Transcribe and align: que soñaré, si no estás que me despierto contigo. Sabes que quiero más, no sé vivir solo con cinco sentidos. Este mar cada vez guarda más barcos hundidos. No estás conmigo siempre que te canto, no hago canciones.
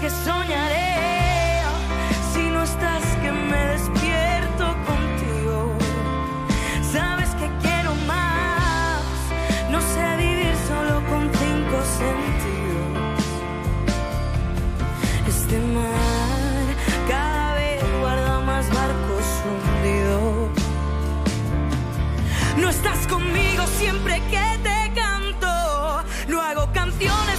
que 0.00 0.10
soñaré, 0.10 1.62
si 2.32 2.42
no 2.50 2.62
estás 2.62 3.02
que 3.22 3.30
me 3.32 3.60
despierto 3.74 4.66
contigo. 4.90 5.76
Sabes 6.92 7.30
que 7.40 7.48
quiero 7.62 7.94
más, 8.06 9.02
no 9.70 9.80
sé 9.80 10.16
vivir 10.16 10.54
solo 10.68 11.02
con 11.10 11.22
cinco 11.42 11.76
sentidos. 12.00 13.24
Este 15.28 15.58
mar 15.76 16.64
cada 17.08 17.54
vez 17.54 17.82
guarda 18.00 18.40
más 18.40 18.68
barcos 18.70 19.26
hundidos. 19.46 20.50
No 22.56 22.68
estás 22.68 23.06
conmigo 23.06 23.66
siempre 23.78 24.20
que 24.32 24.46
te 24.62 24.92
canto, 25.00 26.04
no 26.28 26.40
hago 26.42 26.68
canciones. 26.72 27.33